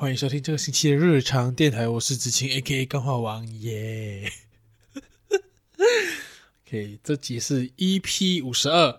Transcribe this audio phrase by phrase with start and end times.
[0.00, 4.32] 欢迎收听这个星期的日常电台，我是子晴 A.K.A 钢化王耶。
[4.94, 5.40] Yeah、
[6.66, 8.98] OK，这集是 EP 五十二，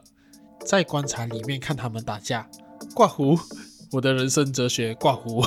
[0.64, 2.48] 在棺材里面看他们打架，
[2.94, 3.36] 挂胡，
[3.92, 5.44] 我的人生哲学挂胡。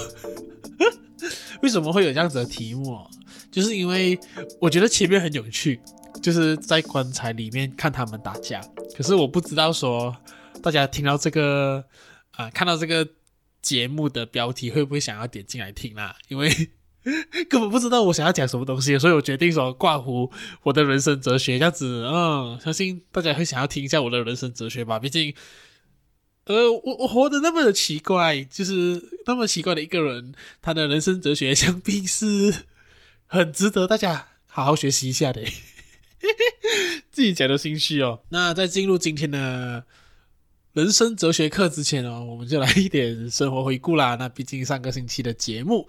[1.63, 3.07] 为什么会有这样子的题目？
[3.53, 4.19] 就是因为
[4.61, 5.81] 我觉得前面很有趣，
[6.21, 8.61] 就是在棺材里面看他们打架。
[8.97, 10.17] 可是我不知道说
[10.61, 11.85] 大家听到这个
[12.33, 13.09] 啊、看到这个
[13.65, 16.15] 节目的标题会不会想要点进来听啦？
[16.29, 16.51] 因为
[17.49, 20.31] 根本不知道我想要讲什么东西，所以我决定说挂胡
[20.63, 22.05] 我的人生哲学这样子。
[22.07, 24.99] 嗯，相信大家会想要听一下我的人生哲学吧。
[24.99, 25.35] 毕竟，
[26.45, 32.67] 呃，我我活得那么的奇怪，就是那么奇怪的一个人，他的人生哲学想必是
[33.27, 35.43] 很值得大家好好学习一下的。
[37.11, 38.21] 自己讲的心虚哦。
[38.31, 39.85] 那在进入今天的
[40.75, 44.17] 人生哲学课之前哦，我们就来一点生活回顾啦。
[44.19, 45.89] 那毕竟上个星期的节目，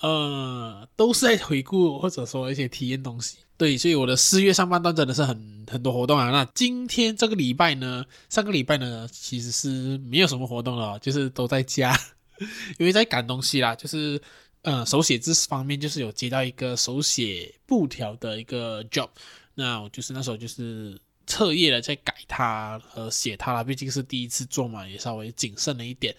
[0.00, 3.36] 呃，都是在回顾或者说一些体验东西。
[3.58, 6.30] 对，所以我的四月上半段真的是很很多活动啊。
[6.30, 11.94] 那今天这个礼拜呢，上个礼拜呢，其实是没有什么活动了，就是都在家，
[12.80, 13.76] 因为在赶东西啦。
[13.76, 14.18] 就是
[14.62, 19.10] 呃，手写字方面，就是有接到一个手写布条的一个 job。
[19.54, 26.14] 那我就是那时候就是彻夜的在改它和写它了，毕竟是第一次做嘛，也稍微谨慎了一点。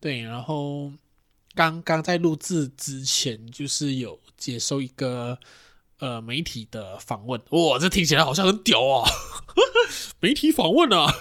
[0.00, 0.92] 对，然后
[1.54, 5.38] 刚刚在录制之前，就是有接受一个
[5.98, 9.10] 呃媒体的访问，哇，这听起来好像很屌啊！
[10.20, 11.14] 媒体访问啊，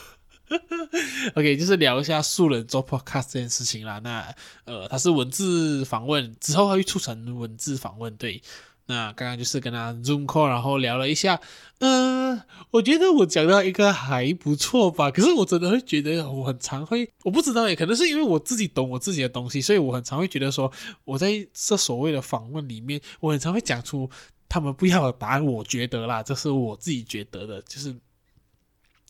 [1.36, 4.00] OK，就是聊一下素人做 Podcast 这件事情啦。
[4.00, 4.34] 那
[4.66, 8.42] 呃，它是文字访问，之后会促成文字访问，对。
[8.90, 11.40] 那刚刚就是跟他 Zoom call，然后聊了一下，
[11.78, 15.12] 嗯、呃，我觉得我讲到一个还不错吧。
[15.12, 20.72] 可是我真的会觉得我很常会，我不知道也可能是因为我自己懂我自己的东西，所以我很常会觉得说，
[21.06, 24.10] 我在这所谓的访问里面，我很常会讲出
[24.50, 25.46] 他们不要的答案。
[25.46, 27.96] 我觉得啦，这是我自己觉得的，就是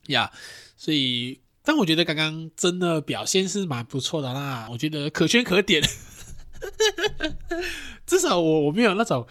[0.08, 0.30] 呀，
[0.76, 5.82] 所以，但我觉得刚刚真的表现是蛮不错的啦，我觉得可圈可点，
[8.06, 9.26] 至少我我没有那种。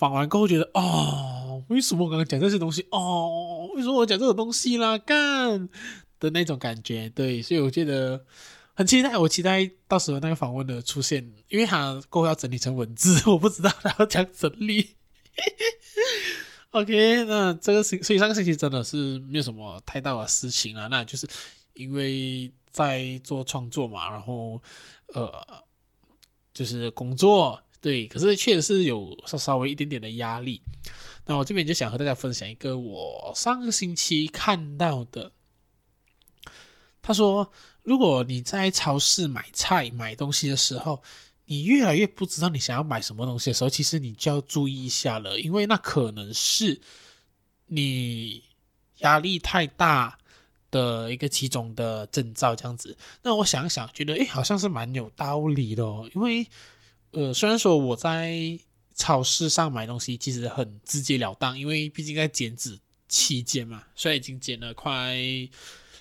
[0.00, 3.68] 访完过后觉得哦，为什么我刚刚讲这些东西哦？
[3.74, 4.96] 为什么我讲这种东西啦？
[4.96, 5.68] 干
[6.18, 8.24] 的那种感觉，对，所以我觉得
[8.72, 14.96] 很期待，我期待到时候那个访问的出现，因为他过后要整理成文字， 我不知道他要讲整理。
[16.72, 21.28] OK，那这个星，所以上个星期真的是没有什么太大的事情啊，那就是
[21.74, 24.62] 因为在做创作嘛，然后
[25.08, 25.30] 呃，
[26.54, 27.60] 就是工作。
[27.80, 30.60] 对，可是确实是有稍稍微一点点的压力。
[31.24, 35.32] 那我这边就想和大家分享一个我上个星期看到的。
[37.00, 37.50] 他说，
[37.82, 41.02] 如果你在超市买菜买东西的时候，
[41.46, 46.82] 你越来越不知道你想要买什么东西的时候，其实你就要注意一下了，因为那可能是
[47.66, 48.42] 你
[48.98, 50.18] 压力太大
[50.70, 52.54] 的一个其中的征兆。
[52.54, 56.46] 这样子，那我想想，觉得诶，好像是蛮有道理的哦，因为。
[57.12, 58.58] 呃，虽然说我在
[58.94, 62.78] 超市上买东西其实很直截了当，因为毕竟在减脂
[63.08, 65.16] 期间嘛，虽然已经减了快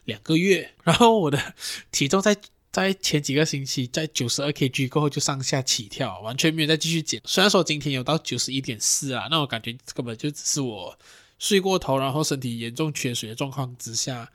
[0.05, 1.55] 两个月，然后我的
[1.91, 2.37] 体重在
[2.71, 7.19] 在前几个星期在九十二 kg 过后就上下起跳，完全没有再继续减。
[7.25, 10.95] 虽然说今天有到九十一点四啊，那我感觉根本就只是我
[11.39, 14.29] 睡过头，然后身体严重缺水的状况之下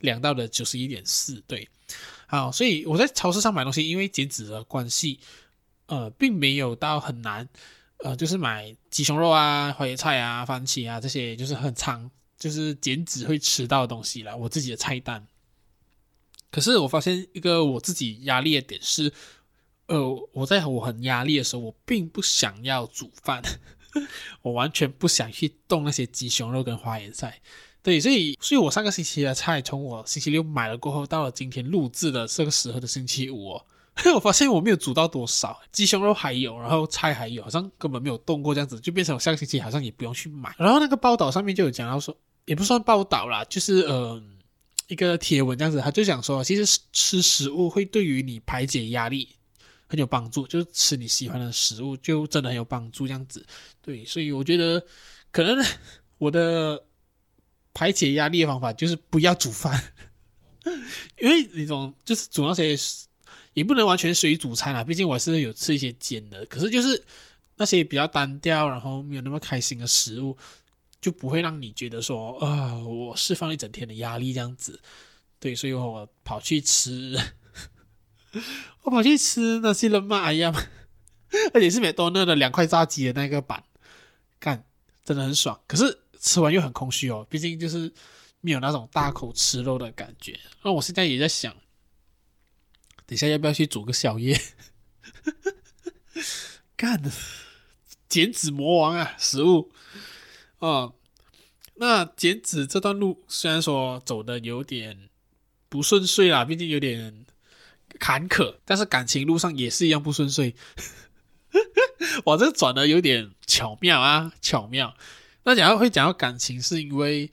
[0.00, 1.42] 量到的九十一点四。
[1.46, 1.68] 对，
[2.26, 5.20] 好，所以我在超市上买东西，因为减脂的关系。
[5.92, 7.46] 呃，并没有到很难，
[7.98, 14.34] 呃，就是买鸡胸肉啊、花椰菜啊、番茄啊这些，就是很常，就是减脂会吃到的东西啦。
[14.34, 15.26] 我自己的菜单。
[16.50, 19.12] 可是我发现一个我自己压力的点是，
[19.84, 23.42] 呃，我在我很压力的时候，我并不想要煮饭，
[24.40, 27.42] 我完全不想去动那些鸡胸肉跟花椰菜。
[27.82, 33.60] 对，所以，所以我上个星期的菜，从我星期六买了过后，到了今天录制的这个时候的星期五。
[34.14, 40.52] 我发现我没有煮到多少，鸡胸肉还有，然后菜还有，好像根本没有动过这样子，就变成我下个星期好像也不用去买。
[40.58, 44.20] 然后那个报道上面就有讲到说，也不算报道啦，就是呃
[44.88, 49.28] 一个贴文这样子，他就讲说，其实吃食物会对于你排解压力
[49.86, 53.44] 很有帮助，就是吃你喜欢的食物就真的很有帮助这样子。
[53.82, 54.82] 对，所以我觉得
[55.30, 55.62] 可能
[56.16, 56.82] 我的
[57.74, 59.78] 排解压力的方法就是不要煮饭，
[61.20, 62.74] 因为那种就是煮那些。
[63.54, 66.44] 也不能完全随煮餐啦，毕竟我是有吃一些煎的。
[66.46, 67.04] 可是就是
[67.56, 70.36] 那些比较单调，然后没有那么开心的食物，
[71.00, 74.80] 就不会让你觉得说啊，我释放一整天的压力这样子。
[75.38, 77.18] 对，所以我跑去吃，
[78.82, 80.52] 我跑去吃那些人嘛，哎呀，
[81.52, 83.64] 而且是美多乐的两块炸鸡的那个版，
[84.38, 84.64] 干
[85.04, 85.60] 真的很爽。
[85.66, 87.92] 可是吃完又很空虚哦，毕竟就是
[88.40, 90.38] 没有那种大口吃肉的感觉。
[90.62, 91.52] 那我现在也在想，
[93.06, 94.40] 等下要不要去煮个宵夜？
[96.76, 97.10] 干的，
[98.08, 99.70] 减脂魔王啊，食物
[100.58, 100.94] 哦。
[101.76, 105.08] 那减脂这段路虽然说走的有点
[105.68, 107.24] 不顺遂啦，毕竟有点
[107.98, 110.54] 坎坷，但是感情路上也是一样不顺遂。
[112.24, 114.94] 哇，这转的有点巧妙啊，巧妙。
[115.44, 117.30] 那讲到会讲到感情，是因为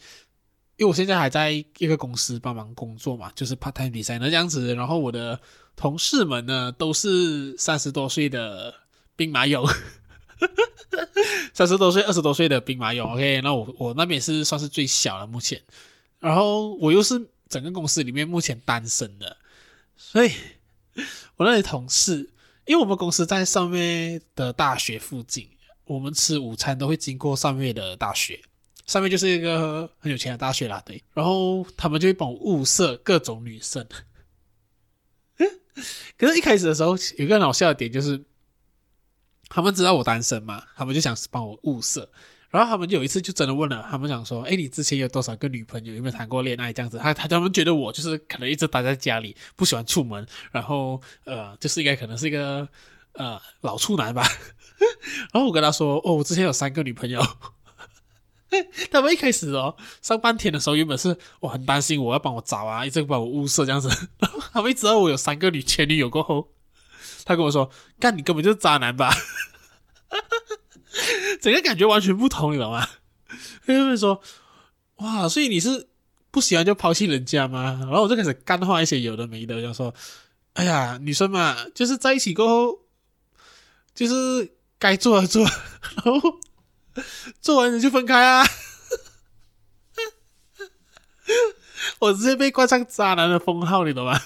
[0.80, 4.74] 因为我现在还在一个公司帮忙工作嘛，就是 part time designer 这样子。
[4.74, 5.38] 然后我的
[5.76, 8.74] 同事们呢，都是三十多岁的
[9.18, 9.70] 兵马俑，
[11.54, 13.04] 三十多岁、二十多岁的兵马俑。
[13.04, 15.62] OK，那我我那边是算是最小的目前，
[16.20, 19.36] 然后我又是整个公司里面目前单身的，
[19.98, 20.32] 所以
[21.36, 22.30] 我那里同事。
[22.66, 25.50] 因为我们公司在上面的大学附近，
[25.86, 28.40] 我们吃午餐都会经过上面的大学，
[28.90, 31.04] 上面就是一个很有钱的大学啦，对。
[31.14, 33.86] 然后他们就会帮我物色各种女生。
[36.18, 38.20] 可是，一开始的时候有一个很好笑的点，就是
[39.48, 42.10] 他们知道我单身嘛，他们就想帮我物色。
[42.50, 45.94] 然后他们有一次就真的问了，他们想说：“哎，你之前有多少个女朋友？
[45.94, 46.74] 有没有谈过恋爱？
[46.74, 52.68] 这样子？”他他他们觉得我就是可能一直待在家里，不喜欢出门，然后呃，就是应该可能是一个
[53.12, 54.28] 呃老处男吧。
[55.32, 57.22] 然后我跟他说：“哦，我之前有三个女朋友。”
[58.92, 63.90] 他们一开始哦，上半天的时候原本是我很担心我要帮我找啊，一直帮我物色这样子。
[64.52, 66.52] 他们一知道我有三个女前女友过后，
[67.26, 67.70] 他跟我说
[68.00, 69.14] ：“干，你根本就是渣男吧？”
[71.42, 72.88] 整个感觉完全不同，你知道吗？
[73.66, 74.20] 他就会说
[74.98, 75.88] ：“哇，所以你是
[76.32, 79.94] 不喜欢就抛弃人家吗？”然后我就开始干话一些有的没的，就说
[80.54, 82.80] ：“哎呀，女生嘛，就是在一起过后，
[83.94, 85.44] 就是该做的做，
[86.04, 86.40] 然后
[87.42, 88.46] 做完了就分开啊。
[92.00, 94.20] ”我直接被冠上渣男的封号，你懂吗？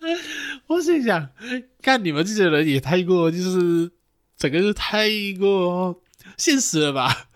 [0.68, 1.30] 我心想，
[1.82, 3.92] 看你们这些人也太过就是。
[4.40, 5.06] 整个是太
[5.38, 6.02] 过
[6.38, 7.28] 现实了吧？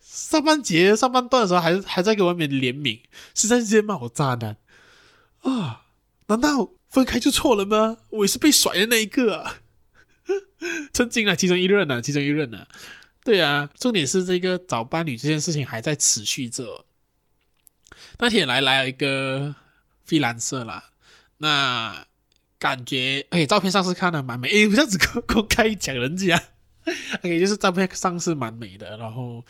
[0.00, 3.00] 上半节上半段的时候还还在给外面联名，
[3.36, 4.56] 是在直接骂我渣男
[5.42, 5.84] 啊？
[6.26, 7.98] 难道分开就错了吗？
[8.08, 9.61] 我也是被甩的那一个啊！
[10.92, 12.66] 曾经啊，其中一任啊，其中一任啊，
[13.24, 16.84] 对啊，重点是这个找伴侣这件事情还在持续着。
[18.18, 19.54] 那天来来了一个
[20.04, 20.90] 菲蓝色啦，
[21.38, 22.06] 那。
[22.62, 26.40] 感觉哎，照片上是看的蛮美，哎，不这样子公公开讲人家，
[27.18, 29.44] OK，就是照片上是蛮美的，然后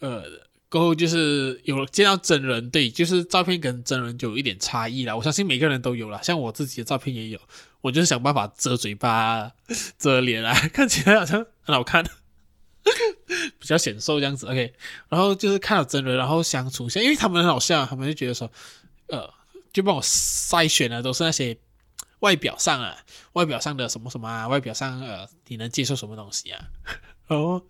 [0.00, 0.24] 呃，
[0.70, 5.14] 过后就是有见到真人，对，就是照片跟真人就有一点差异啦。
[5.16, 7.40] 我相信每个人都有啦，像我自己的照片也有，
[7.80, 9.50] 我就是想办法遮嘴巴、
[9.98, 12.04] 遮脸啊， 看起来好像很好看，
[13.58, 14.72] 比较显瘦这样子，OK。
[15.08, 18.50] 然后就是看到真人，然后相处一下，因为他们很好笑，他们就觉得说，
[19.08, 19.28] 呃，
[19.72, 21.58] 就帮我筛选的都是那些。
[22.20, 22.98] 外表上啊，
[23.32, 26.68] 外表上的什么什么啊，外表上呃，你能接受什么东西啊？
[27.28, 27.62] 哦，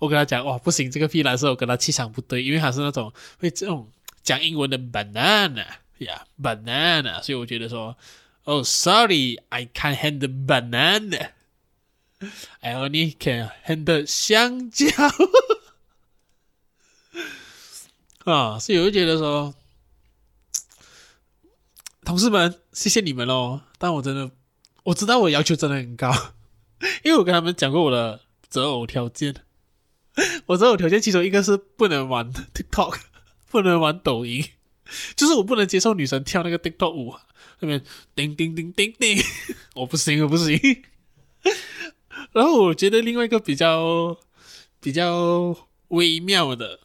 [0.00, 3.88] 我跟他讲，哇，不行，这个屁男生我跟他气场不对，因为他是那种会这种
[4.24, 5.64] 讲英文的 banana
[5.98, 7.96] 呀、，banana，所以我觉得说
[8.42, 14.88] ，oh，sorry，I can't handle banana，I only can handle 香蕉，
[18.24, 19.54] 啊，所以我就觉得说。
[22.02, 23.60] 同事们，谢谢你们喽！
[23.78, 24.32] 但我真的，
[24.82, 26.12] 我知道我要求真的很高，
[27.04, 29.32] 因为我跟他们讲过我的择偶条件。
[30.46, 32.98] 我择偶条件其中一个是不能玩 TikTok，
[33.50, 34.44] 不能玩抖音，
[35.16, 37.14] 就是我不能接受女生跳那个 TikTok 舞，
[37.60, 37.82] 那边
[38.14, 39.22] 叮叮叮叮叮，
[39.76, 40.58] 我不行，我不行。
[42.32, 44.18] 然后我觉得另外一个比较
[44.80, 45.56] 比较
[45.88, 46.80] 微妙的，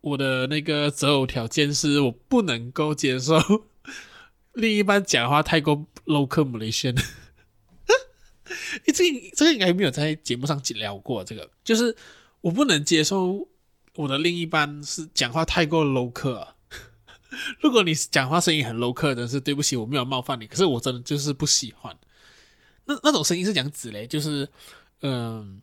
[0.00, 3.66] 我的那个择偶条件是我不能够接受。
[4.54, 7.00] 另一半讲话太过 local Malaysian，
[8.94, 9.04] 这
[9.34, 11.22] 这个应该没有在节目上聊过。
[11.24, 11.96] 这个就是
[12.40, 13.48] 我不能接受
[13.94, 16.48] 我的另一半是讲话太过 local。
[17.60, 20.46] 如果你讲话声音很 local，真是对不起，我没有冒犯你。
[20.46, 21.96] 可是我真的就是不喜欢
[22.84, 24.48] 那那种声音是讲子嘞，就是
[25.00, 25.62] 嗯，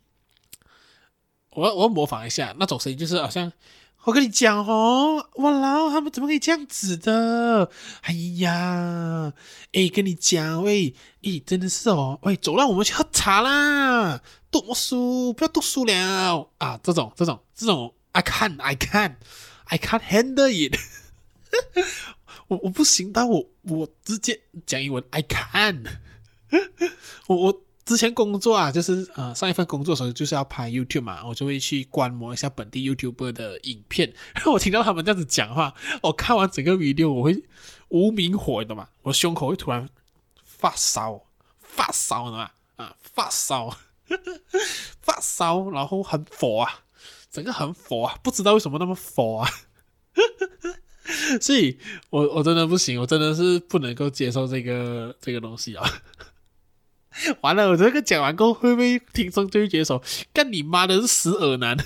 [1.50, 3.52] 我我要模仿一下那种声音，就是好像。
[4.04, 7.70] 我跟你讲哦，哇啦，他们怎么可以这样子的？
[8.00, 9.30] 哎呀，
[9.72, 16.80] 哎，跟你讲，喂，咦，真的是哦，喂，走啦，我们去喝茶啦，读书，不要读书了啊！
[16.82, 20.78] 这种，这种，这种，I can't，I can't，I can't handle it。
[22.48, 25.84] 我我不行，但我我直接讲英文，I can。
[27.28, 27.62] 我我。
[27.84, 34.12] 之前工作啊，就是呃上一份工作的时候就是要拍 YouTube 嘛，我就会去观摩一下本地 YouTuber 的影片。
[34.34, 37.42] 然 后我听到他们这样子讲话，我看完整个 video 我会
[37.88, 38.88] 无名火，你懂吗？
[39.02, 39.88] 我胸口会突然
[40.44, 41.24] 发烧，
[41.60, 42.50] 发烧，你知道吗？
[42.76, 43.76] 啊，发烧，
[45.02, 46.80] 发烧，然后很火啊，
[47.30, 49.50] 整个很火啊，不知道为什么那么火啊。
[51.40, 51.78] 所以
[52.10, 55.84] 我我真的不行，我真的是不能够接受这个这个东西啊。
[57.42, 61.76] 完了，我这个讲完过后，会不会听众就会觉得说，干你妈的是死耳男，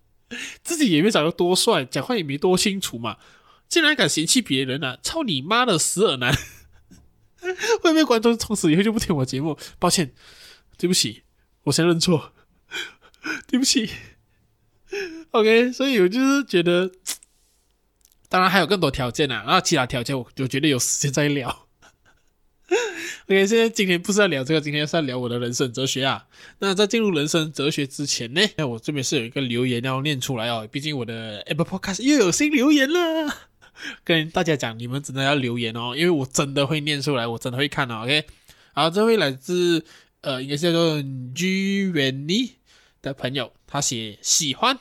[0.62, 3.16] 自己也没长得多帅，讲话也没多清楚嘛，
[3.68, 4.98] 竟然敢嫌弃别人啊！
[5.02, 6.32] 操你妈的死耳男！
[7.40, 9.56] 会不会观众从此以后就不听我节目？
[9.78, 10.12] 抱歉，
[10.76, 11.22] 对不起，
[11.64, 12.32] 我先认错，
[13.46, 13.90] 对不起。
[15.30, 16.90] OK，所以我就是觉得，
[18.28, 21.68] 当然还有更多条件啊，然后其他条件我我觉得有时间再聊。
[23.26, 26.26] OK，现在今天不是要聊这个，今天是要聊我的人生哲学啊。
[26.60, 30.68] 那在进入人生哲学之前呢，那我这边是有一个留言要念出来哦。
[30.70, 33.34] 毕竟我的 Apple Podcast 又有新留言了，
[34.04, 38.02] 跟大家讲，你们真的要留言哦，因为我真的会念出来，我真的会看哦。
[38.04, 38.24] OK，
[38.72, 39.84] 好，这位来自
[40.20, 41.02] 呃，应该叫做
[41.34, 42.52] G Rennie
[43.02, 44.78] 的朋友，他写喜欢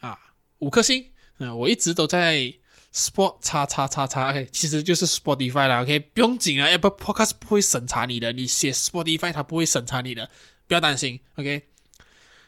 [0.00, 0.16] 啊，
[0.60, 1.06] 五颗星。
[1.38, 2.54] 嗯、我一直都在。
[2.96, 10.30] Spot 叉叉叉叉，OK，其实就是 Spotify 啦，OK，不用紧啊要不 Podcast 不会审查你的，你写 Spotify 它不会审查你的，
[10.66, 11.64] 不要担心，OK。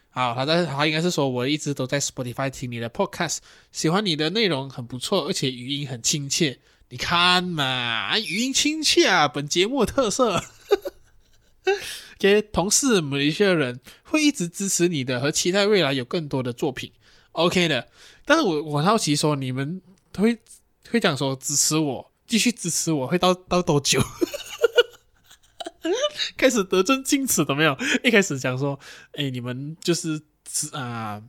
[0.08, 3.40] 好，他在他应该是说我一直都在 Spotify 听你的 Podcast，
[3.72, 6.56] 喜欢你的内容很不错，而且语音很亲切，
[6.88, 10.42] 你看嘛，语音亲切啊，本节目特色。
[12.16, 16.90] OK，同事某一些人会一直支持你的，和期待未来有更多的作品
[17.32, 17.88] ，OK 的。
[18.24, 19.82] 但是我我好奇说你们。
[20.18, 20.38] 会
[20.90, 24.02] 会讲说支持我，继续支持我，会到到多久？
[26.36, 27.76] 开始得寸进尺了没有？
[28.04, 28.78] 一开始讲说，
[29.12, 31.22] 哎，你们就是支啊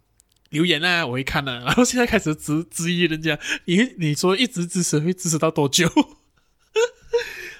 [0.49, 1.63] 留言啊，我会看的、啊。
[1.65, 5.87] 然后现在开始质质疑人家，你你说一直支持，会支持到多久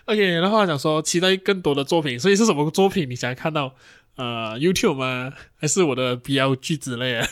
[0.05, 3.09] ？OK，然后讲说期待更多的作品，所以是什么作品？
[3.09, 3.75] 你想看到
[4.15, 5.33] 呃 YouTube 吗？
[5.57, 7.29] 还是我的 BLG 之类的？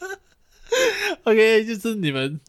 [1.24, 2.40] OK，就是你们。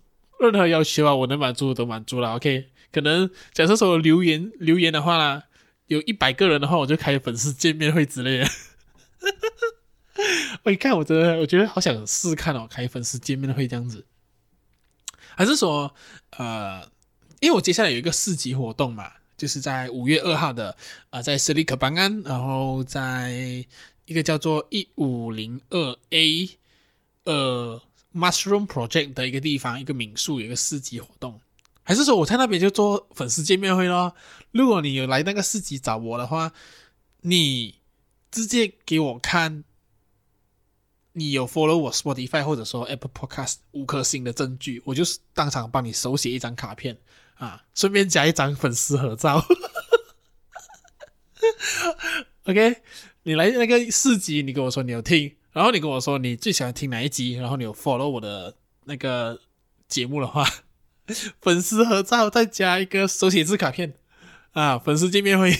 [0.46, 2.36] 任何要求啊，我能满足都满足了。
[2.36, 5.44] OK，可能假设说留言留言的话啦，
[5.88, 8.48] 有一百个人的话，我就开粉丝见面会之类的。
[10.64, 14.06] 我一看，我真的我觉得好想试试看哦，开粉丝见面会这样子。
[15.36, 15.94] 还是说，
[16.38, 16.90] 呃，
[17.40, 20.72] 因为我接下来有一个市集活动嘛，就是在五月二号的
[21.10, 23.66] 啊、呃，在斯里克班安，然后在
[24.06, 26.50] 一个叫做一五零二 A，
[27.26, 27.82] 呃。
[28.16, 31.42] Mushroom Project 的一个地方，一个民宿，有一个市集活动，
[31.84, 34.16] 还是说我在那边就做粉丝见面会咯？
[34.52, 36.54] 如果你有来那个市集找我的话，
[37.22, 37.76] 你
[38.32, 39.66] 直接给我看，
[41.12, 46.98] 你有 follow 我 Spotify 或者说 Apple Podcast 五颗星的证据，我就是当场帮你手写一张卡片
[47.36, 49.46] 啊，顺便加一张粉丝合照。
[52.46, 52.82] OK，
[53.24, 55.36] 你来那个市集，你跟我说你有听。
[55.56, 59.40] 然后你跟我说你最喜欢听哪一集，然后你有 follow 我的那个
[59.88, 60.46] 节目的话，
[61.40, 63.94] 粉丝合照再加一个手写字卡片
[64.52, 65.52] 啊，粉丝见面会。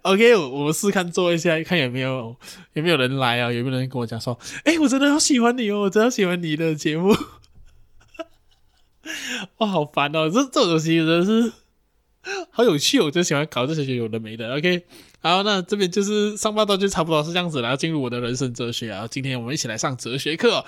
[0.00, 2.34] OK，我我们试看做一下，看有没有
[2.72, 3.52] 有没有人来啊？
[3.52, 7.14] 有没有人跟我讲说，哎，我真的好喜欢你哦，我真的喜欢你的节目。
[9.58, 11.52] 哇，好烦哦，这这种东西真的是
[12.50, 14.54] 好有趣哦，我就喜欢搞这些有的没的。
[14.56, 14.84] OK。
[15.22, 19.06] 好，那这边就是上半段就差不多是这样子了，然后进入我的人生哲学啊。
[19.10, 20.64] 今天我们一起来上哲学课。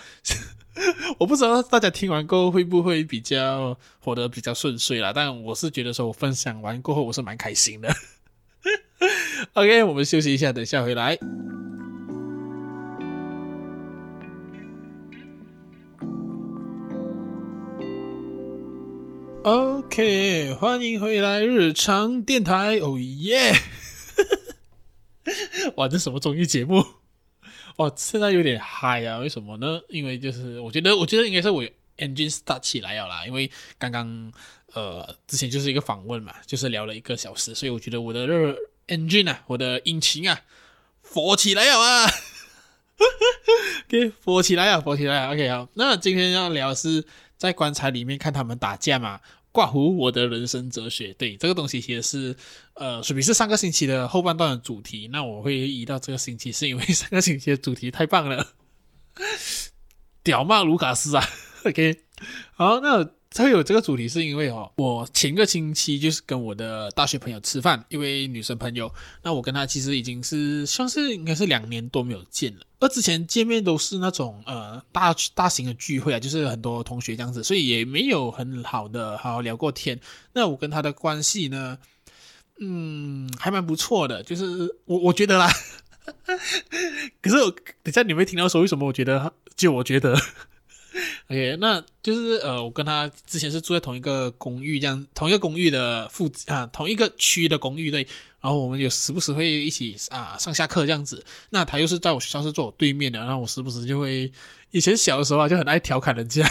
[1.18, 7.94] 我不知道大家听完过后会不会比较活得比较顺遂啦，但我是觉得说我分享完过后我是蛮开心的。
[9.54, 11.18] OK，我们休息一下，等下回来。
[19.44, 23.52] OK，欢迎回来日常电台，哦耶！
[25.74, 26.86] 哇，这什么综艺节目？
[27.78, 29.18] 哇，现在有点嗨啊！
[29.18, 29.80] 为什么呢？
[29.88, 31.64] 因为就是我觉得，我觉得应该是我
[31.98, 33.26] engine start 起来了啦。
[33.26, 34.32] 因为刚刚
[34.74, 38.56] 呃之前就是一个访问嘛，就是聊了一个小时，所以我觉得我的热
[38.86, 40.42] engine 啊，我的引擎啊，
[41.02, 42.06] 火起来了啊！
[43.88, 47.04] OK，火起来啊，火起来啊！OK，好，那今天要聊的是
[47.42, 49.20] 在棺材里面看他们打架嘛。
[49.50, 52.36] 挂糊我的人生哲学，对这个东西其实是，
[52.72, 55.08] 呃，属于是上个星期的后半段的主题。
[55.12, 58.54] 那我会移到这个星期，是因为上个星期的主题太棒了，
[60.22, 61.24] 屌骂卢卡斯啊
[61.66, 62.00] ！OK，
[62.52, 63.04] 好，那
[63.44, 68.92] 会有这个主题，是因为哦，我前个星期就是跟我的大学朋友吃饭，一位女生朋友。
[69.22, 72.60] 那我跟她其实已经是算是应该是两年多没有见了。
[72.78, 79.98] 而之前见面都是那种呃大大型的聚会啊，就是很多同学这样子，所以也没有很好的好好聊过天。
[80.34, 81.78] 那我跟她的关系呢，
[82.60, 85.50] 嗯，还蛮不错的，就是我我觉得啦。
[87.22, 88.88] 可是我等下你会听到说为什么？
[88.88, 90.20] 我觉得就我觉得。
[91.28, 98.06] OK，那就是呃，我跟他之前是住在同一个公寓，这样同一个公寓的附啊，同一个区的公寓对。
[98.40, 101.24] 然后我们有时不时会一起啊上下课这样子。
[101.50, 104.32] 那他又是在我学校是坐我对面的，然后我时不时就会
[104.72, 106.44] 以前小的时候啊就很爱调侃人家，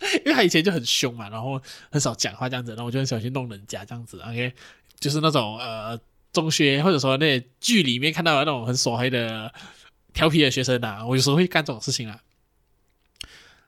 [0.00, 1.62] 因为他以前就很凶嘛，然后
[1.92, 4.20] 很少讲话这样子，然后我就很小心弄人家这样子。
[4.22, 4.52] OK，
[4.98, 5.96] 就是那种呃
[6.32, 9.54] 中学或者说那剧里面看到的那种很耍黑的
[10.12, 12.20] 调皮的学生啊，我有时候会干这种事情啊。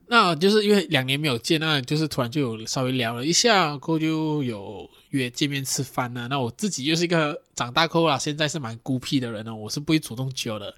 [0.06, 6.26] 那就是因为两年没有见，那就是突然就有稍微聊了一下，过后就有约见面吃饭呢。
[6.28, 10.74] 那我自己又是一个长大后啊，现在是蛮孤僻的人呢，我是不会主动揪的。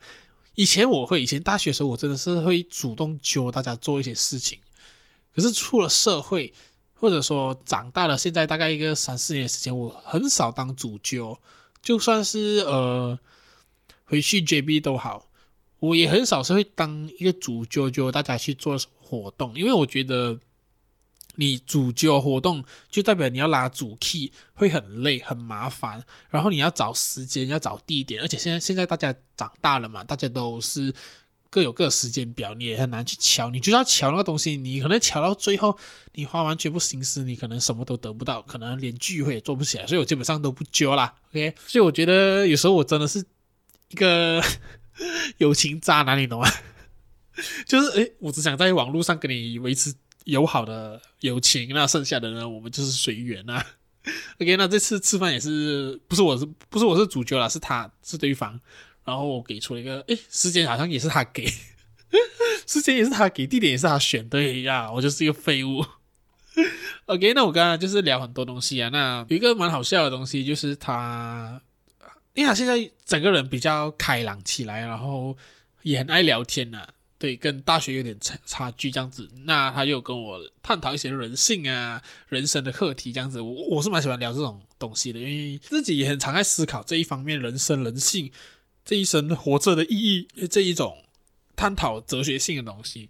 [0.55, 4.59] 以前我会，以前大学的时候我真的是会主动揪大家做一些事情。
[5.35, 6.55] 可是出了社会，
[6.95, 11.37] 或者说长大了，现在大概一个三四年的时间，我很少当主揪，
[11.83, 13.19] 就算是呃
[14.05, 15.29] 回去 JB 都好。
[15.81, 20.41] 我也很少是会当一个主揪揪大家去做什活动，因为我觉得
[21.37, 30.95] 你主揪活动就代表你要拉主 key，会很累很麻烦，然后你要找时间要找地点，而且现在现在大家长大了嘛，大家都是
[31.51, 35.79] 各有各时间表，你也很难去敲，你就要敲那个东西，你可能敲到最后，
[36.15, 43.25] 你花完全部心思，你可能什么都得不到，可能连聚会也做不起来，所以我基本上都不揪啦，OK，所以我觉得有时候我真的是
[43.91, 44.43] 一个。
[45.39, 46.49] 友情渣男，你懂吗？
[47.67, 53.65] 就是诶，我只想在网络上跟你维持友好的友情，那剩下的呢，我们就是随缘啊。
[54.41, 58.59] OK，那这次吃饭也是不是我是不是我是主角啦，是他是对方，
[59.05, 61.47] 然后我给出了一个诶，时间好像也是他给，
[62.67, 65.85] 时间也是他给，地点也是他选，对呀，我就是一个废物。
[67.07, 71.61] OK，那我刚刚就是聊很多东西啊，那有一个蛮好笑的东西就是他。
[72.35, 75.37] 因为他现在整个人比较开朗起来，然后
[75.83, 79.31] 也很爱聊天呐、啊，对，跟大学有点差差距这样子。
[79.45, 88.31] 那他又跟我探讨一些人性啊、人生的课题这样子，我我是蛮喜欢聊这种东西的，因为自己也很常在思考这一方面人生、人性
[88.85, 91.05] 这一生活着的意义这一种
[91.57, 93.09] 探讨哲学性的东西。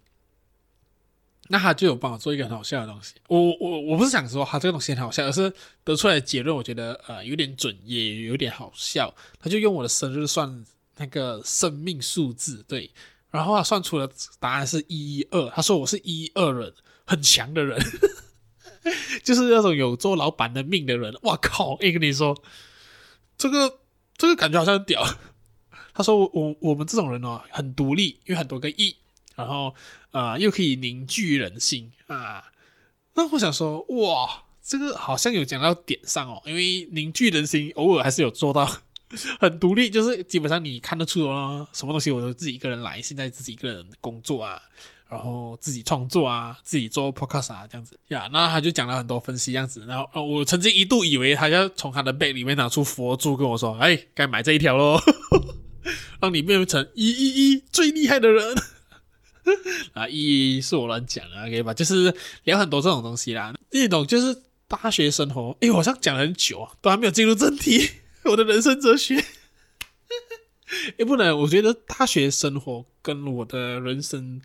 [1.47, 9.13] 那他就有帮我做一个很好笑的东西，我我我不是想说他这个东西很好笑，而是得出来的结论，我觉得呃有点准，也有点好笑。
[9.39, 10.65] 他就用我的生日算
[10.97, 12.89] 那个生命数字，对，
[13.35, 16.73] 然后他算出了答案是一一二，他说我是一一二人，
[17.05, 17.79] 很强的人，
[19.23, 21.13] 就是那种有做老板的命的人。
[21.23, 21.75] 哇靠！
[21.81, 22.35] 哎，跟你说，
[23.37, 23.79] 这个
[24.17, 25.05] 这个感觉好像很屌。
[25.93, 28.95] 他说我我们这种人哦，很独立，因为很多个一。
[29.35, 29.75] 然后，
[30.11, 32.41] 呃，又可以凝聚人心啊！
[33.15, 38.65] 那我想说，哇，这个好像有讲到点上哦，因为凝聚人心偶尔还是有做到，
[39.39, 44.61] 很独立，就是基本上你看得出哦，什么东西我都自己一个人来，现在自己一个人工作啊，
[45.09, 48.29] 然后自己创作啊，自己做 podcast 啊，这样子呀。
[48.31, 49.85] 那他就讲了很多分析，这样子。
[49.87, 54.99] 然后，呃，我曾经一度以为他要从他的背里面拿出佛珠跟我说：“哎，该买这一条喽，
[56.19, 58.55] 让你变成一一一最厉害的人。
[59.93, 61.73] ”啊，一是我乱讲的，OK 吧？
[61.73, 62.11] 就是
[62.45, 65.55] 聊很多这种东西啦，那种就是大学生活。
[65.61, 67.87] 哎，我好像讲了很久啊，都还没有进入正题。
[68.31, 69.15] 我的人生哲学，
[70.97, 74.41] 也，不能，我觉得大学生活跟我的人生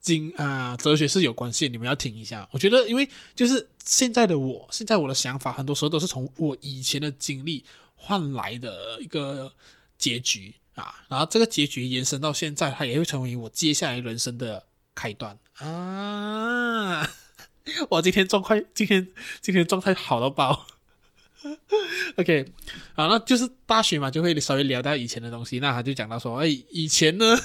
[0.00, 2.48] 经啊哲学是有关系，你们要听一下。
[2.52, 7.64] 我觉得，因为就是现在的我，现在我的想法，很多时候都是从我以前的经历
[7.94, 9.52] 换来的一个
[9.96, 10.54] 结局。
[10.74, 14.64] 啊，然后这个结局延伸到现在，它也会成为我接下来人生的
[14.94, 17.06] 开端啊！
[17.90, 19.06] 我今天状态，今天
[19.42, 20.66] 今天状态好到爆。
[22.16, 22.52] OK，
[22.94, 25.58] 好，那就是大学嘛，就会稍微聊到以前的东西。
[25.58, 27.36] 那他就讲到说，哎，以前呢，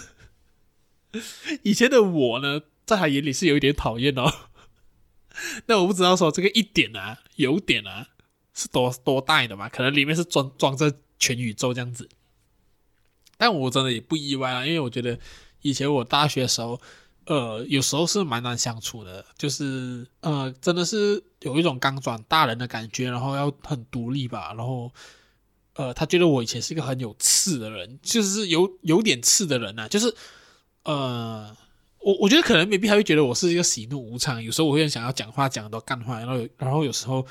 [1.63, 4.31] 以前的我呢，在他眼里是有一点讨厌哦。
[5.67, 8.07] 那我不知道说这个一点啊，有点啊，
[8.53, 9.69] 是多多大的嘛？
[9.69, 12.10] 可能里面是装装着全宇宙这样子。
[13.38, 15.19] 但我真的也不意外啊，因为我觉得
[15.62, 16.81] 以前我大学的时候，
[17.27, 24.89] 呃，有时候是蛮难相处的，就是呃，真的是有一种刚转大人的感觉，然后要很独立吧，然后
[25.73, 30.15] 呃，他觉得我以前是一个很有刺的人，就是有有点刺的人呐、啊，就是
[30.83, 31.53] 呃，
[31.99, 37.27] 我我觉得可能未必还会觉得我是一个喜怒无常，有时候我会想要讲话讲到干话，然后然后有时候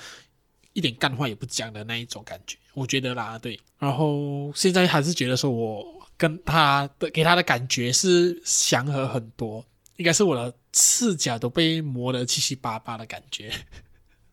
[0.75, 3.59] 一点干话也不讲的那一种感觉，我觉得啦，对。
[3.79, 9.65] 然后现在还是觉得说我跟他的给他的感觉是祥和很多，
[9.97, 13.53] 应该是我的刺甲都被磨得七七八八的感觉。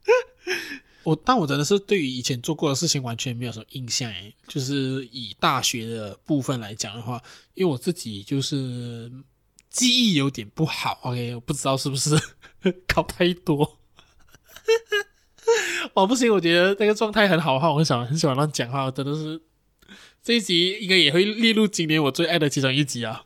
[1.03, 7.21] 我但我真的是对于以前做过的事情完全没有什么印象诶，就是以大学的部分来讲的话，
[7.55, 9.11] 因为我自己就是
[9.69, 12.17] 记忆有点不好，OK，我不知道是不是
[12.87, 13.79] 搞太多。
[15.93, 19.41] 哦，不行，我觉得那个状态很好的话，我很喜欢很喜欢乱讲话，真的是
[20.21, 23.25] 这一集应该也会列入今年我最爱的其中一集啊。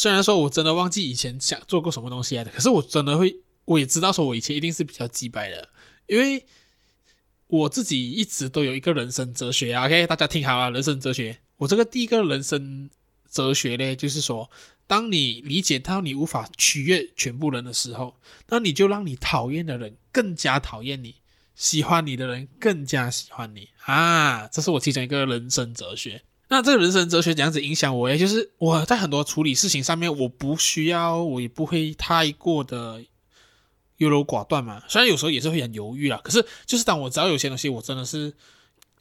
[0.00, 3.36] 虽然说我真的忘记以前想做过什么东西来的，可是我真的会，
[3.66, 5.68] 我也知道说我以前一定是比较机掰的，
[6.06, 6.46] 因为。
[7.52, 11.36] 我自己一直都有一个人生哲学啊，OK，大家听好啊，人生哲学。
[11.56, 12.88] 我这个第一个人生
[13.28, 14.48] 哲学呢，就是说，
[14.86, 18.14] 当你理解到你无法取悦全部人的时候，
[18.50, 21.16] 那你就让你讨厌的人更加讨厌你，
[21.56, 24.46] 喜欢你的人更加喜欢你啊！
[24.46, 26.22] 这是我其中一个人生哲学。
[26.50, 28.10] 那这个人生哲学怎样子影响我？
[28.10, 33.02] 也就是我在很多处理事情上面，我不需要，我也不会太过的。
[34.00, 38.32] 优柔寡断嘛，虽然有时候也是会很犹豫啦，可是就是当我知道有些东西我真的是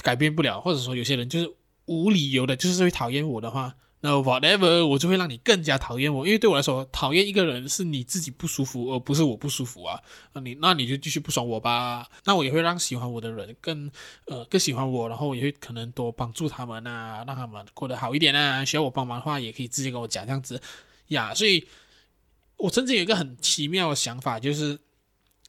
[0.02, 1.50] 改变不了，或者说有些人就是
[1.86, 10.00] 无理由的，就是会讨厌我的话，那 whatever 我就会让你更加讨厌我，因为对我来说，讨厌一个人是你自己不舒服，而不是我不舒服啊。
[10.34, 13.92] 那你那你就继续不爽我吧，那我也会让喜欢我的人更
[14.26, 18.64] 呃更喜欢我，然后也会可能多帮助他们啊，让他们过得好一点啊。
[18.66, 20.62] 需要我帮忙的话，也可以直接跟我讲这样子
[21.10, 21.34] 呀。
[21.34, 21.68] 所以
[22.58, 24.80] 我曾经有一个很奇妙的想法，就是。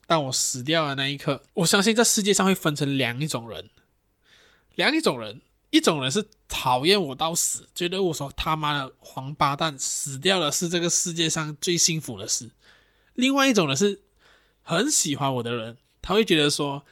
[0.06, 3.70] 当我死掉的那一刻，我相信这世界上会分成两种人，
[4.74, 12.48] 两种人，一种人是讨厌我到死，觉得我说他妈的黄八蛋死掉了是这个世界上最幸福的事；
[13.14, 14.02] 另外一种人是
[14.62, 16.84] 很喜欢我的人，他会觉得说，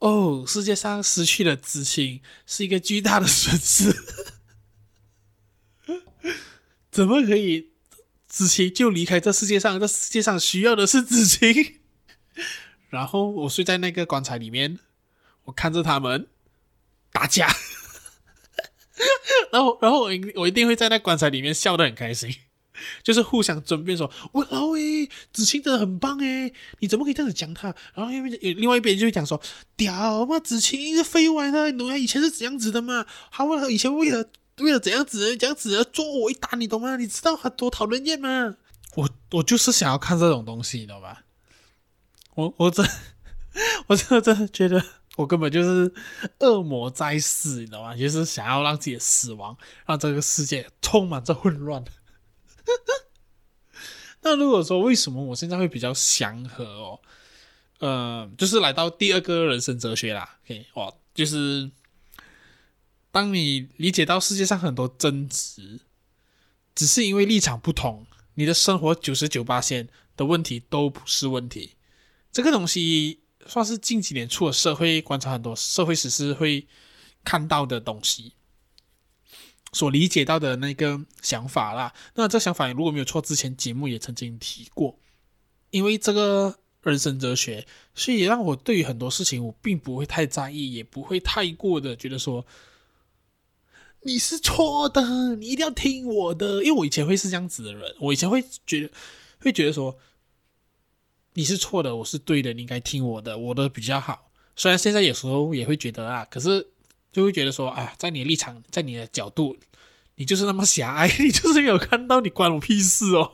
[0.00, 3.94] 哦，世界上失去了知青是一个巨大的损失，
[6.90, 7.70] 怎么可以
[8.28, 9.78] 知青就离开这世界上？
[9.78, 11.80] 这世界上需要的是知青。
[12.88, 14.78] 然后我睡在那个棺材里面，
[15.44, 16.28] 我看着他们
[17.12, 17.48] 打架，
[19.52, 22.34] 然后然后我我一定会在那棺材里面笑得很开心，
[23.02, 29.40] 就是互相争辩说：“哇哦诶，子清真的很棒诶，你怎么可以这样子讲他？”然后因为另外一边就会讲说
[29.76, 32.02] ：“屌嘛，子清是废物啊，你？
[32.02, 34.24] 以前是这样子的嘛，他为了以前为了
[34.58, 36.96] 为了怎样子怎样子做我一打，你懂吗？
[36.96, 38.56] 你知道他多讨人厌吗？
[38.94, 41.22] 我我就是想要看这种东西，你懂吧？”
[42.34, 42.86] 我我真，
[43.88, 44.84] 我真的真的觉得
[45.16, 45.92] 我根本就是
[46.38, 47.96] 恶魔在世，你知道吗？
[47.96, 51.84] 就是想要让自己死亡让这个世界充满着混乱。
[54.22, 57.00] 那如果说为什么我现在会比较祥和哦？
[57.78, 60.38] 呃，就是来到第二个人生哲学啦。
[60.44, 61.70] OK，哇，就是
[63.10, 65.80] 当你理解到世界上很多争执，
[66.74, 71.76] 只是因为立场不同，你的生活九十九八线的问题都不是问题。
[72.32, 76.66] 这个东西算是近几年出了社会观察很多社会时事会
[77.24, 78.32] 看到的东西，
[79.72, 81.94] 所理解到的那个想法啦。
[82.14, 84.98] 那这想法如果没有错，之前节目也曾经提过。
[85.70, 92.46] 因为这个人生哲学，所以让我对于很多事情我并不会太在意，也不会太过的觉得说
[94.02, 96.62] 你是错的，你一定要听我的。
[96.62, 98.90] 因为我以前会是这样子的人，我以前会觉得
[99.40, 99.98] 会觉得说。
[101.36, 104.30] 你是错的，我是对的，你应该听我的，我的比较好。
[104.56, 106.66] 虽然现在有时候也会觉得啊，可是
[107.12, 109.54] 就会觉得说，啊，在你的立场，在你的角度，
[110.14, 113.32] 你就是那么狭隘，你就是没有看到，你关我屁事哦。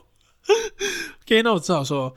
[1.21, 2.13] OK，那我只好说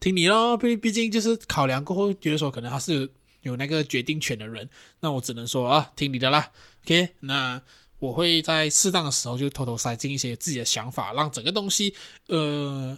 [0.00, 3.08] 听你咯，毕毕竟就是考量过后，觉得说可能他是有，
[3.42, 4.70] 有那个决定权的人，
[5.00, 6.50] 那我只能说啊，听你的啦。
[6.86, 7.60] OK，那
[7.98, 11.94] 我会在适当的时候就偷偷塞进一些自己的想法，让整个东西，
[12.28, 12.96] 呃。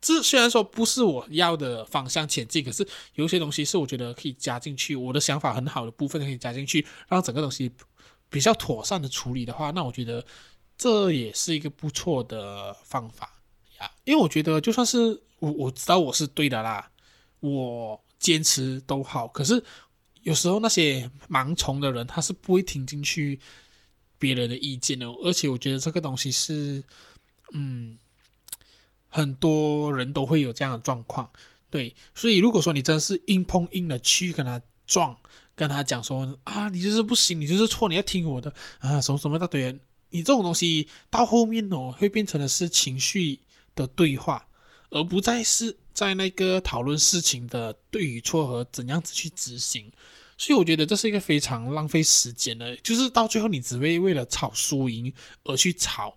[0.00, 7.68] 这虽然说不是我要的方向前进，可是有些东西是我觉得可以加进去，我的想法很好的部分可以加进去，让整个东西
[8.30, 10.24] 比较妥善的处理的话，那我觉得
[10.76, 13.42] 这也是一个不错的方法
[13.80, 13.90] 呀。
[14.04, 16.88] 因为我觉得就算是我我知道我是对的啦，
[17.40, 19.60] 我坚持都好，可是
[20.22, 23.40] 有时候那些盲从的人他是不会听进去
[24.16, 26.84] 别人的意见的，而且我觉得这个东西是
[27.52, 27.98] 嗯。
[29.08, 31.30] 很多人都会有这样的状况，
[31.70, 35.16] 对，所以如果说你真是硬碰硬的去跟他撞，
[35.54, 39.78] 跟他讲说啊，你就是不行，你就是错，你要听我的啊，什么什么一大堆，
[40.10, 43.40] 你这种东西到后面哦，会变成的是情绪
[43.74, 44.46] 的对话，
[44.90, 49.90] 而不再是在那个讨论事情的对与错和怎样子去执行。
[50.40, 56.16] 所以我觉得这是一个非常浪费时间的，就是到最后你只会为了吵输赢而去吵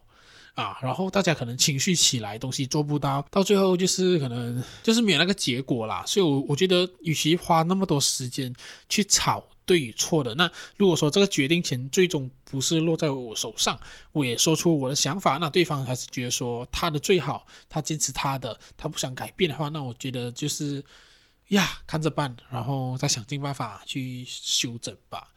[0.56, 6.04] 啊，然后大家可能情绪起来，东西做不到，到最后就是可能就是没有那个结果啦。
[6.06, 8.54] 所以我，我觉得与其花那么多时间
[8.90, 13.80] 去吵对与错的，那如果说这个决定权最终不是落在我手上，
[14.12, 20.84] 我也说出我的想法，那对方还是觉得说他的最好，他坚持他的，他不想改变的话，那我觉得就是。
[21.52, 25.34] 呀，看着办，然后再想尽办法去修整吧。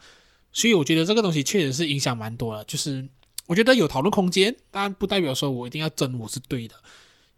[0.52, 2.62] 所以我觉得这个东西确实是影响蛮多的。
[2.66, 3.04] 就是
[3.46, 6.74] 我觉得有讨论空间，但不代表说我一定要争我是对的。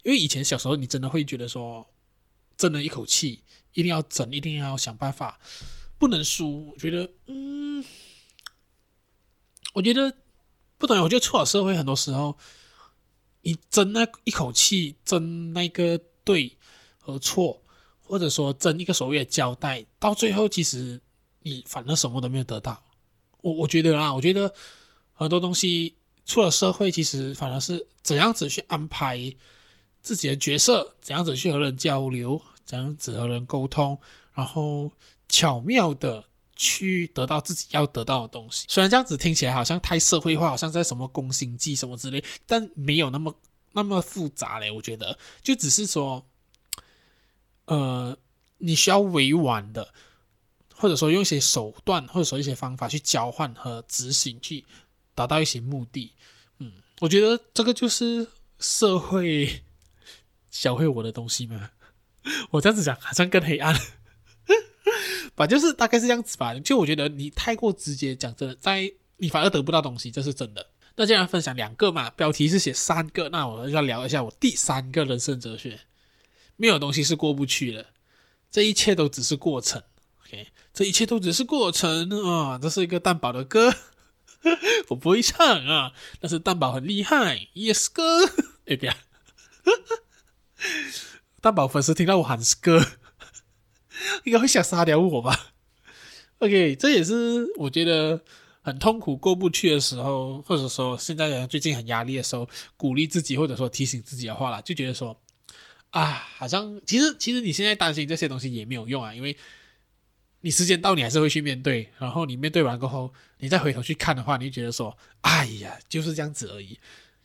[0.03, 1.85] 因为以前小时候你真的会觉得说，
[2.57, 3.43] 争了一口气，
[3.73, 5.39] 一定要争，一定要想办法，
[5.97, 6.71] 不能输。
[6.71, 7.83] 我觉得，嗯，
[9.73, 10.13] 我觉得
[10.77, 10.97] 不懂。
[10.99, 12.37] 我觉得出了社会，很多时候
[13.41, 16.57] 你争那一口气，争那个对
[16.99, 17.61] 和错。
[18.09, 21.01] 或者说争一个所谓的交代，到最后其实
[21.41, 22.81] 你反而什么都没有得到。
[23.41, 24.53] 我我觉得啊，我觉得
[25.17, 29.19] 很多东西出了社会，其实反而是怎样子去安排
[30.01, 33.99] 自己的角色，怎样子去和人交流，怎样子和人沟通，
[34.33, 34.91] 然后
[35.27, 36.23] 巧妙的
[36.55, 38.65] 去得到自己要得到的东西。
[38.69, 43.35] 虽然这样子听起来好像太社会化，好像在什么宫心计什么之类，但没有那么
[43.73, 44.71] 那么复杂嘞。
[44.71, 46.25] 我觉得就只是说。
[47.69, 48.17] 呃，
[48.59, 49.93] 你需要委婉的，
[50.73, 54.63] 或者说用一些手段，或者说一些方法去交换和执行，去
[55.17, 56.13] 达到一些目的。
[56.59, 58.27] 嗯，我觉得这个就是
[58.59, 59.63] 社会
[60.51, 61.71] 教会我的东西嘛。
[62.51, 63.73] 我这样子讲好像更黑暗，
[65.35, 66.53] 反正就是大概是这样子吧。
[66.59, 70.67] 就我觉得你太过直接讲真的，在你反而得不到东西，这是真的。
[70.95, 75.79] 那既然分享两个嘛，标题是写三个，那我要聊一下我第三个人生哲学。
[76.55, 77.87] 没有东西是过不去的，
[78.51, 79.81] 这一切都只是过程。
[80.25, 82.57] OK，这一切都只是过程啊！
[82.61, 83.73] 这是一个蛋堡的歌，
[84.89, 88.25] 我不会唱啊，但是蛋堡很厉害，Yes 哥，
[88.67, 88.97] 哎呀，
[91.41, 92.83] 蛋宝粉丝听到我喊歌，
[94.25, 95.53] 应该会想杀掉我吧
[96.39, 98.21] ？OK，这也是我觉得
[98.61, 105.19] 很痛苦过不去的时候，或者说现在人最近很压力的时候，鼓励自己或者说提醒自己的话啦，就觉得说。
[105.91, 109.35] 啊，好像其实其实你现在担心这些东西也没有用啊，因为
[110.41, 116.79] 你时间到你还是会去面对，然后你面对完过后，你再回头去看的话，你就觉得说，哎呀，就是这样子而已。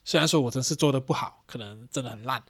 [0.04, 2.42] 虽然说我真是做的不好，可能真的很烂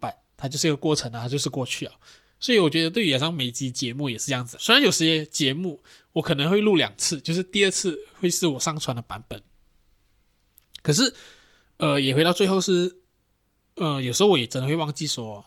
[0.00, 1.92] ，but 它就是一个过程啊，它就是过去了。
[2.38, 9.42] 所以我觉得对于像每集节目也是这样子，虽然有些节目我可能会录两次，就是第二次会是我上传的版本，
[10.82, 11.14] 可是
[11.76, 12.98] 呃，也回到最后是，
[13.76, 15.46] 呃，有时候我也真的会忘记说。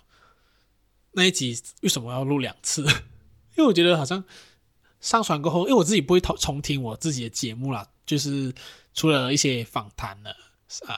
[1.15, 2.82] 那一集为什么要录两次？
[3.56, 4.23] 因为我觉得好像
[5.04, 8.54] 上传过后，因为我自己不会重重听我自己的节目啦，就是
[8.94, 10.32] 除了一些访谈了
[10.88, 10.98] 啊，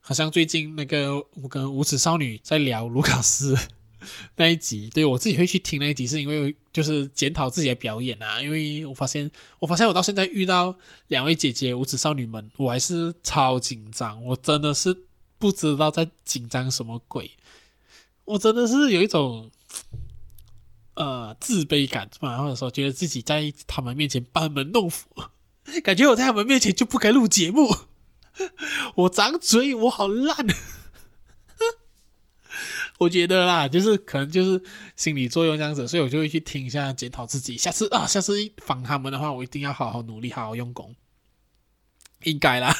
[0.00, 3.58] 好像最近那个我跟无耻少女在聊卢卡斯
[4.36, 10.76] 那一集，对，我自己会去听那一集，是因为就是检讨自己的表演啊，因为我发现我发现我到现在遇到
[11.08, 14.96] 两位姐姐无耻少女们，我还是超紧张，我真的是
[15.38, 17.32] 不知道在紧张什么鬼。
[18.26, 19.50] 我真的是有一种，
[20.94, 25.08] 呃，自卑感嘛，或者说觉得自己在他们面前班门弄斧，
[25.82, 27.74] 感觉我在他们面前就不该录节目。
[28.96, 30.36] 我张嘴，我好烂。
[32.98, 34.62] 我觉得啦，就是可能就是
[34.94, 37.56] 心理作用这样子，所以我就会去听一下，检讨自己。
[37.56, 40.94] 下次啊，下次一访他们的话，我一定要好好努力，好好用功。
[42.22, 42.76] 应该啦。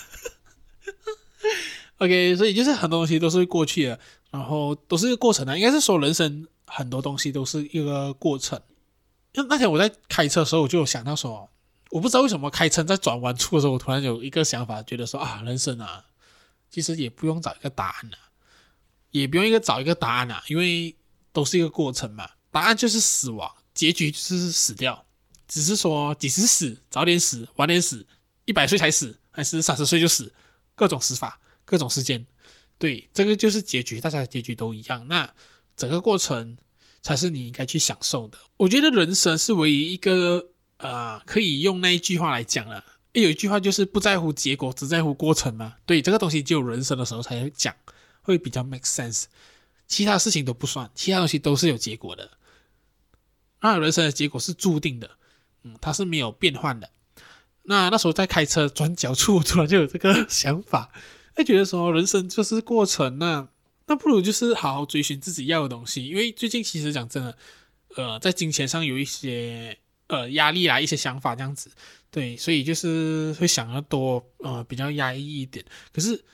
[1.98, 3.98] OK，所以就是很多东西都是过去的。
[4.30, 8.60] 然后都是一个过程啊，应该是说人生很多东西都是一个过程。
[9.34, 11.50] 那那天我在开车的时候，我就有想到说，
[11.90, 16.04] 我不知道为什么开车在转弯处的时候，我突然有一个想法，觉得说啊，人生啊，
[16.70, 18.18] 其实也不用找一个答案啊，
[19.10, 20.94] 也不用一个找一个答案啊，因为
[21.32, 22.30] 都是一个过程嘛。
[22.50, 25.04] 答案就是死亡，结局就是死掉，
[25.48, 28.06] 只是说几时死，早点死，晚点死，
[28.44, 30.32] 一百岁才死，还是三十岁就死，
[30.76, 32.24] 各种死法，各种时间。
[32.78, 35.06] 对，这个就是结局，大家的结局都一样。
[35.08, 35.28] 那
[35.76, 36.56] 整个过程
[37.02, 38.38] 才是你应该去享受的。
[38.56, 42.84] 我觉得人生是唯一一个呃，可以用那一句话来讲了。
[43.12, 45.74] 有一句话就是不在乎结果，只在乎过程嘛。
[45.86, 47.74] 对，这个东西只有人生的时候才会讲，
[48.22, 49.24] 会比较 make sense。
[49.86, 52.30] 其他事情都不算，其他东西都是有结果的。
[53.60, 55.10] 那人生的结果是注定的，
[55.62, 56.90] 嗯，它是没有变换的。
[57.62, 60.90] 那那时候在开车转角处，突然就有这个想法。
[61.36, 63.48] 会觉得说人生就是过程，那
[63.86, 66.06] 那不如就是好好追寻自己要的东西。
[66.06, 67.36] 因为最近其实讲真的，
[67.96, 71.70] 呃，在金钱上有一些呃压力啊，一些想法这样子，
[72.10, 75.64] 对，所以就是会想要多，呃，比较压抑一点。
[75.92, 76.24] 可是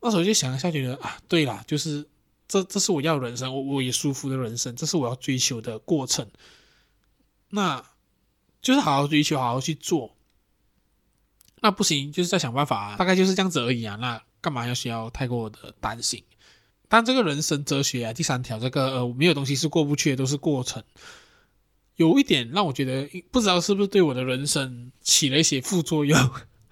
[0.00, 2.06] 那时候就想一下，觉得啊，对啦，就是
[2.48, 6.28] 这这是我要的人生，我我也舒服的人生，这是我要追求的过程。
[7.50, 7.84] 那
[8.60, 10.16] 就是好好追求，好好去做。
[11.60, 13.96] 那不行，就是在想办法啊，大概就是这样子而已啊。
[13.96, 16.22] 那干嘛要需要太过的担心？
[16.94, 20.80] 但这个人生哲学啊，第三条，这个呃，没有东西是过不去的，都是过程。
[21.96, 26.16] 有一点让我觉得，不知道是不是对我的人生起了一些副作用，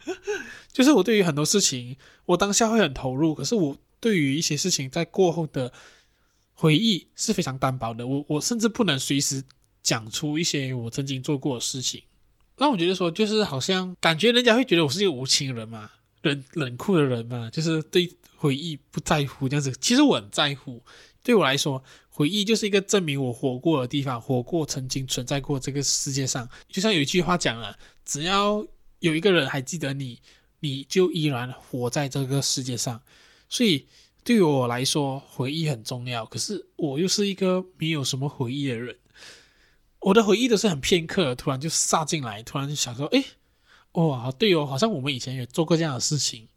[0.72, 5.72] 就是我对于很多事情，我当下会很投入，可是我对于一些事情在过后的
[6.52, 8.06] 回忆是非常单薄的。
[8.06, 9.42] 我我甚至不能随时
[9.82, 12.00] 讲出一些我曾经做过的事情。
[12.56, 15.90] 让我觉得说，就是好像感觉人家会觉得我是一个无情人嘛，
[16.22, 19.72] 冷冷酷的人嘛，就是对回忆不在乎这样子。
[19.80, 20.82] 其实我很在乎，
[21.22, 26.48] 对我来说，回忆就是一个证明我活过的地方，活过曾经存在过这个世界上。
[26.68, 28.66] 就像有一句话讲了，只要
[29.00, 30.20] 有一个人还记得你，
[30.61, 33.00] 你就依然活在这个世界上。
[33.48, 33.87] 所以
[34.24, 36.24] 对于我来说，回忆很重要。
[36.26, 38.96] 可是我又是一个没有什么回忆的人。
[40.00, 43.24] 我的回忆都是很片刻，突然就杀进来，突然就想说，诶，
[43.92, 46.48] 哇，对哦，好像我们以前也做过这样的事情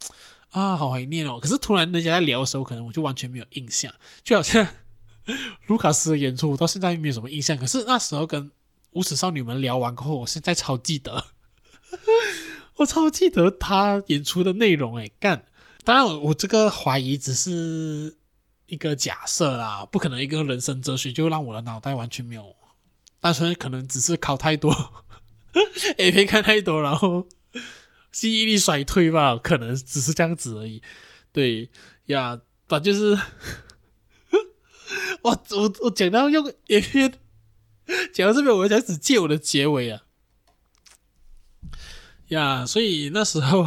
[0.51, 1.39] 啊，好怀念哦。
[1.39, 3.93] 可是突然人家在聊的时候，可能我就完全没有印象，
[4.23, 4.65] 就好像
[5.67, 7.57] 卢卡斯的演出，我到现在没有什么印象。
[7.57, 8.51] 可是那时候跟
[8.91, 11.25] 无耻少女们聊完过后，我现在超记得，
[12.77, 15.45] 我超记得他演出的内容，诶，干。
[15.83, 18.17] 当然我，我这个怀疑只是
[18.67, 22.55] 一个假设啦，不可能一个人生哲学就让我的脑袋完全没有。
[23.19, 24.71] 单纯可能只是考太多
[25.97, 27.27] A 片看太多，然后
[28.11, 30.81] 记忆力衰退吧，可能只是这样子而已。
[31.31, 31.69] 对
[32.07, 33.21] 呀，反正就是
[35.23, 37.13] 我我我讲到用 A 片，
[38.13, 40.01] 讲到这边，我就开始借我的结尾啊。
[42.29, 43.65] 呀，所以那时候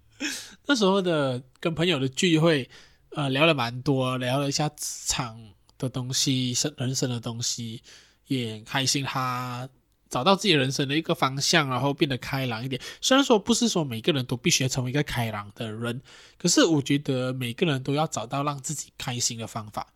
[0.66, 2.68] 那时候的跟朋友的聚会，
[3.10, 7.82] 呃，聊了蛮多，聊了一下职场的东西，生人生的东西。
[8.26, 9.66] 也开心，他
[10.08, 12.80] 找到自己人生的一个方向，然后变得开朗一点。
[13.00, 16.00] 虽然说不是说每个人都必须要成为一个开朗的人，
[16.38, 19.92] 可是我觉得每个人都要找到让自己开心的方法，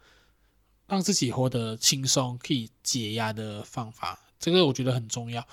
[0.87, 4.19] 让自己活得轻松、可以解压的方法。
[4.39, 5.47] 这个我觉得很重要。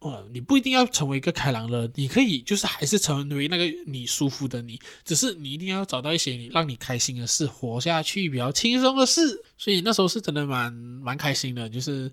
[0.00, 9.42] 呃，你不一定要成为一个开朗的人，你可以就是还是成为那个你舒服的你，只是你一定要找到一些你让你开心的事，活下去比较轻松的事。
[9.56, 12.12] 所以那时候是真的蛮蛮开心的，就是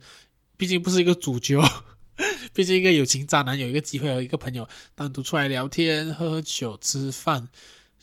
[0.62, 1.60] 毕竟不是一个主角，
[2.54, 7.50] 毕竟一个友情渣男有一个机会和一个朋友单独出来聊天、喝喝酒、吃饭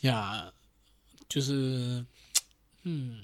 [0.01, 0.53] 呀，
[1.29, 2.05] 就是
[2.83, 3.21] 嗯，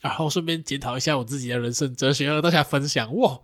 [0.00, 3.42] 然后顺便检讨一下我自己的人生哲学和大家分享哇。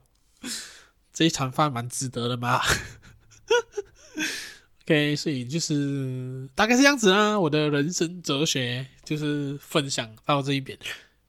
[1.12, 2.60] 这一餐饭蛮值得的嘛？
[4.82, 7.38] OK，所以就是大概是这样子啊。
[7.38, 10.76] 我的人生哲学就是分享到这一边。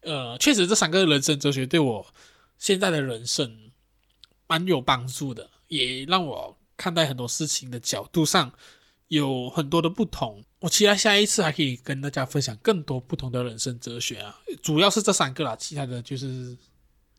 [0.01, 2.03] 呃，确实这三个人生哲学对我
[2.63, 3.71] 现在的人生
[4.47, 8.53] 蛮有帮助的，也让我看待很多事情的角度上
[9.09, 10.41] 有很多的不同。
[10.59, 16.57] 我期待下一次还可以跟大家分享更多不同的人生哲学啊，主要是这三个啦，其他的就是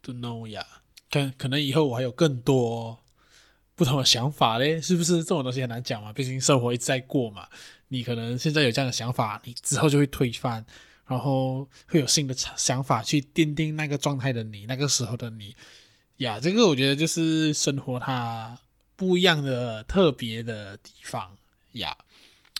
[0.02, 0.66] don't know 呀。
[1.10, 2.98] 可可能以后我还有更多
[3.74, 5.18] 不同的想法嘞，是不是？
[5.18, 7.46] 这种东西很难讲嘛，毕竟生活一直在过嘛。
[7.88, 10.64] 你可能现在有这样的想法，你之后就会推翻，
[11.06, 15.54] 然后会有新的想法去奠定那个状态的你，那个时候的你
[16.18, 16.38] 呀。
[16.40, 18.58] 这个我觉得就是生活它
[18.96, 21.36] 不一样的特别的地方
[21.72, 21.96] 呀。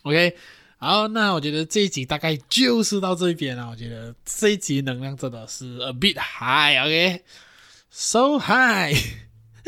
[0.03, 0.37] OK，
[0.79, 3.71] 好，那我觉得这一集大概就是到这边了。
[3.71, 7.23] 我觉得这一集能量真的是 a bit high，OK。
[7.97, 9.61] So high，OK，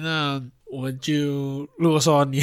[0.00, 2.42] 那我们就如果说你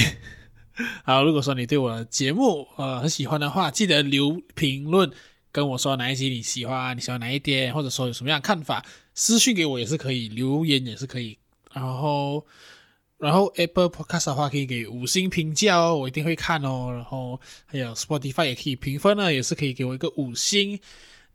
[1.04, 5.12] 好，如果说你对我的节目呃很喜欢的话，记得留评论
[5.52, 11.38] 跟我说哪一集你喜欢，你喜欢哪一点，或者说有什么样的看法，私讯给我也是可以，留言也是可以。
[11.74, 12.46] 然后，
[13.18, 16.92] 然后 Apple Podcast 的话可以给五星评价哦，我一定会看哦。
[16.92, 20.80] 然后还有 Spotify 也可以评分呢，也是可以给我一个五星。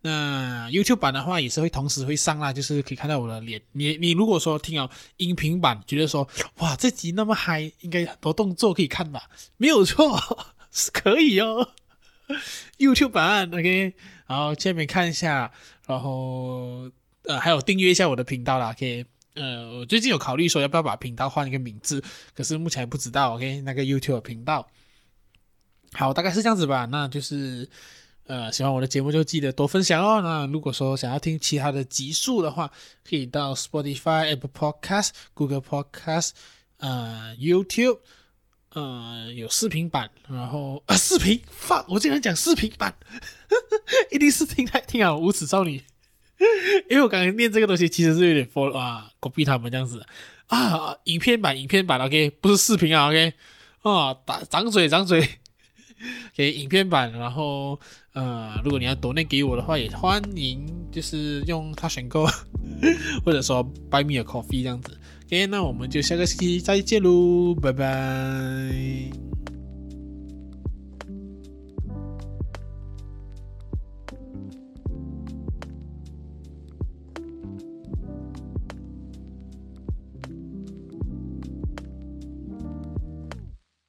[0.06, 3.60] 那 YouTube 版的话也是会同时会上啦，就是可以看到我的脸。
[3.72, 6.28] 你你如果说听了音频版，觉得说
[6.58, 9.28] 哇这集那么嗨，应该很多动作可以看吧？
[9.56, 10.16] 没有错，
[10.70, 11.70] 是可以哦。
[12.78, 13.94] YouTube 版 OK，
[14.28, 15.50] 然后下面看一下，
[15.88, 16.88] 然后
[17.24, 18.70] 呃还有订阅一下我的频道啦。
[18.70, 19.04] OK，
[19.34, 22.00] 呃我最近有考虑说要不要把频道换一个名字，
[22.32, 23.34] 可是目前还不知道。
[23.34, 24.68] OK，那个 YouTube 频道，
[25.94, 26.84] 好，大概是这样子吧。
[26.84, 27.68] 那就是。
[28.26, 30.20] 呃，喜欢我的节目就记得多分享哦。
[30.20, 32.68] 那如果说想要听其他的集数的话，
[33.08, 36.30] 可以到 Spotify、Apple Podcast、Google Podcast、
[36.78, 38.00] 呃 YouTube，
[38.70, 42.96] 呃有视频版，然后啊视频放，我竟然讲视频版，
[44.10, 45.80] 一定是听太听啊无耻少女，
[46.90, 50.04] 因为我刚刚念这个东西其实是有点疯啊狗逼他们这样子
[50.48, 53.34] 啊，影片版影片版 OK，不是视频啊 OK，
[53.82, 55.38] 啊打掌嘴掌嘴。
[56.34, 57.80] 给影片版，然后
[58.16, 62.26] 呃，如果你要 donate 给我的话，也欢迎，就是用它选购，
[63.22, 64.98] 或者说 buy me a coffee 这样子。
[65.26, 67.84] OK，那我们就下个星期再见喽，拜拜。